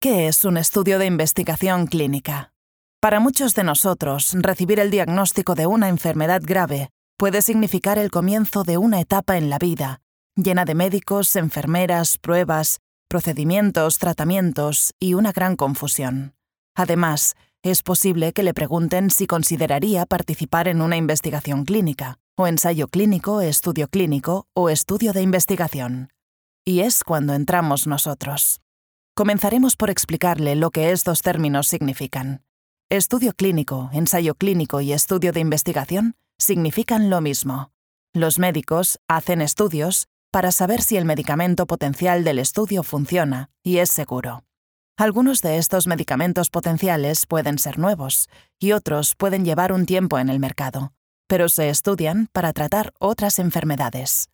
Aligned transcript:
¿Qué 0.00 0.28
es 0.28 0.44
un 0.44 0.58
estudio 0.58 1.00
de 1.00 1.06
investigación 1.06 1.88
clínica? 1.88 2.52
Para 3.00 3.18
muchos 3.18 3.56
de 3.56 3.64
nosotros, 3.64 4.32
recibir 4.34 4.78
el 4.78 4.92
diagnóstico 4.92 5.56
de 5.56 5.66
una 5.66 5.88
enfermedad 5.88 6.40
grave 6.44 6.90
puede 7.16 7.42
significar 7.42 7.98
el 7.98 8.12
comienzo 8.12 8.62
de 8.62 8.78
una 8.78 9.00
etapa 9.00 9.36
en 9.38 9.50
la 9.50 9.58
vida, 9.58 10.00
llena 10.36 10.64
de 10.64 10.76
médicos, 10.76 11.34
enfermeras, 11.34 12.16
pruebas, 12.16 12.78
procedimientos, 13.08 13.98
tratamientos 13.98 14.94
y 15.00 15.14
una 15.14 15.32
gran 15.32 15.56
confusión. 15.56 16.36
Además, 16.76 17.34
es 17.64 17.82
posible 17.82 18.32
que 18.32 18.44
le 18.44 18.54
pregunten 18.54 19.10
si 19.10 19.26
consideraría 19.26 20.06
participar 20.06 20.68
en 20.68 20.80
una 20.80 20.96
investigación 20.96 21.64
clínica, 21.64 22.20
o 22.36 22.46
ensayo 22.46 22.86
clínico, 22.86 23.40
estudio 23.40 23.88
clínico 23.88 24.46
o 24.54 24.70
estudio 24.70 25.12
de 25.12 25.22
investigación. 25.22 26.12
Y 26.64 26.82
es 26.82 27.02
cuando 27.02 27.34
entramos 27.34 27.88
nosotros. 27.88 28.60
Comenzaremos 29.18 29.74
por 29.74 29.90
explicarle 29.90 30.54
lo 30.54 30.70
que 30.70 30.92
estos 30.92 31.22
términos 31.22 31.66
significan. 31.66 32.44
Estudio 32.88 33.32
clínico, 33.32 33.90
ensayo 33.92 34.36
clínico 34.36 34.80
y 34.80 34.92
estudio 34.92 35.32
de 35.32 35.40
investigación 35.40 36.14
significan 36.38 37.10
lo 37.10 37.20
mismo. 37.20 37.72
Los 38.14 38.38
médicos 38.38 39.00
hacen 39.08 39.42
estudios 39.42 40.06
para 40.30 40.52
saber 40.52 40.82
si 40.82 40.96
el 40.96 41.04
medicamento 41.04 41.66
potencial 41.66 42.22
del 42.22 42.38
estudio 42.38 42.84
funciona 42.84 43.50
y 43.64 43.78
es 43.78 43.90
seguro. 43.90 44.44
Algunos 44.96 45.42
de 45.42 45.56
estos 45.56 45.88
medicamentos 45.88 46.48
potenciales 46.48 47.26
pueden 47.26 47.58
ser 47.58 47.76
nuevos 47.76 48.28
y 48.60 48.70
otros 48.70 49.16
pueden 49.16 49.44
llevar 49.44 49.72
un 49.72 49.84
tiempo 49.84 50.20
en 50.20 50.28
el 50.28 50.38
mercado, 50.38 50.92
pero 51.26 51.48
se 51.48 51.70
estudian 51.70 52.28
para 52.32 52.52
tratar 52.52 52.92
otras 53.00 53.40
enfermedades. 53.40 54.30